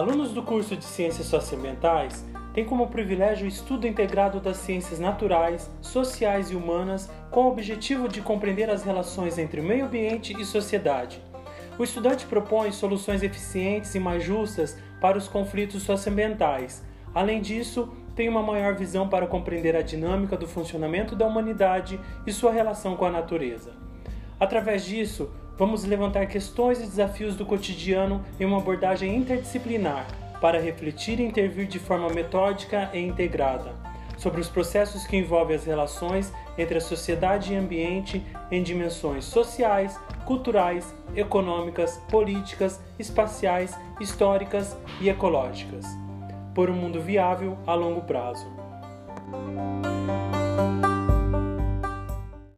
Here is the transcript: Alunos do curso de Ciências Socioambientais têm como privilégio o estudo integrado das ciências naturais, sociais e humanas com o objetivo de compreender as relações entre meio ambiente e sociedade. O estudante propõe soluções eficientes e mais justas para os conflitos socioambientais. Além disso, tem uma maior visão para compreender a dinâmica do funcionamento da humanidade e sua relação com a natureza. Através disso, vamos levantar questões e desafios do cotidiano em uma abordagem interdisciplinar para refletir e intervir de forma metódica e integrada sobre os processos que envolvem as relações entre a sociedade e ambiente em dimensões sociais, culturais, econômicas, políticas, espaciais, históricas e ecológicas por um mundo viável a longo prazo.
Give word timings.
Alunos 0.00 0.32
do 0.32 0.42
curso 0.42 0.74
de 0.74 0.84
Ciências 0.86 1.26
Socioambientais 1.26 2.24
têm 2.54 2.64
como 2.64 2.88
privilégio 2.88 3.44
o 3.44 3.48
estudo 3.48 3.86
integrado 3.86 4.40
das 4.40 4.56
ciências 4.56 4.98
naturais, 4.98 5.70
sociais 5.82 6.50
e 6.50 6.56
humanas 6.56 7.10
com 7.30 7.42
o 7.42 7.48
objetivo 7.48 8.08
de 8.08 8.22
compreender 8.22 8.70
as 8.70 8.82
relações 8.82 9.36
entre 9.36 9.60
meio 9.60 9.84
ambiente 9.84 10.32
e 10.40 10.42
sociedade. 10.42 11.22
O 11.78 11.84
estudante 11.84 12.24
propõe 12.24 12.72
soluções 12.72 13.22
eficientes 13.22 13.94
e 13.94 14.00
mais 14.00 14.24
justas 14.24 14.74
para 15.02 15.18
os 15.18 15.28
conflitos 15.28 15.82
socioambientais. 15.82 16.82
Além 17.14 17.42
disso, 17.42 17.92
tem 18.16 18.26
uma 18.26 18.42
maior 18.42 18.74
visão 18.74 19.06
para 19.06 19.26
compreender 19.26 19.76
a 19.76 19.82
dinâmica 19.82 20.34
do 20.34 20.48
funcionamento 20.48 21.14
da 21.14 21.26
humanidade 21.26 22.00
e 22.26 22.32
sua 22.32 22.52
relação 22.52 22.96
com 22.96 23.04
a 23.04 23.10
natureza. 23.10 23.72
Através 24.40 24.82
disso, 24.82 25.30
vamos 25.58 25.84
levantar 25.84 26.26
questões 26.26 26.78
e 26.78 26.86
desafios 26.86 27.36
do 27.36 27.46
cotidiano 27.46 28.24
em 28.38 28.44
uma 28.44 28.58
abordagem 28.58 29.16
interdisciplinar 29.16 30.06
para 30.40 30.60
refletir 30.60 31.20
e 31.20 31.24
intervir 31.24 31.66
de 31.66 31.78
forma 31.78 32.08
metódica 32.08 32.90
e 32.92 32.98
integrada 32.98 33.74
sobre 34.16 34.40
os 34.40 34.48
processos 34.48 35.06
que 35.06 35.16
envolvem 35.16 35.56
as 35.56 35.64
relações 35.64 36.32
entre 36.58 36.76
a 36.76 36.80
sociedade 36.80 37.52
e 37.52 37.56
ambiente 37.56 38.22
em 38.50 38.62
dimensões 38.62 39.24
sociais, 39.24 39.98
culturais, 40.26 40.94
econômicas, 41.16 41.96
políticas, 42.10 42.80
espaciais, 42.98 43.74
históricas 43.98 44.76
e 45.00 45.08
ecológicas 45.08 45.86
por 46.54 46.68
um 46.68 46.74
mundo 46.74 47.00
viável 47.00 47.56
a 47.66 47.74
longo 47.74 48.02
prazo. 48.02 48.46